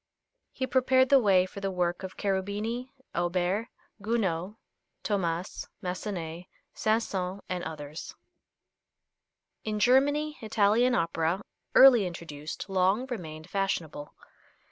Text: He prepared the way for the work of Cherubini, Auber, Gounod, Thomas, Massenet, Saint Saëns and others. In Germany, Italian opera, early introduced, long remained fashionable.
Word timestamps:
He 0.51 0.65
prepared 0.65 1.09
the 1.09 1.19
way 1.19 1.45
for 1.45 1.59
the 1.59 1.69
work 1.69 2.01
of 2.01 2.17
Cherubini, 2.17 2.91
Auber, 3.13 3.69
Gounod, 4.01 4.55
Thomas, 5.03 5.67
Massenet, 5.83 6.47
Saint 6.73 7.03
Saëns 7.03 7.41
and 7.47 7.63
others. 7.63 8.15
In 9.63 9.79
Germany, 9.79 10.39
Italian 10.41 10.95
opera, 10.95 11.43
early 11.75 12.07
introduced, 12.07 12.67
long 12.67 13.05
remained 13.11 13.47
fashionable. 13.47 14.15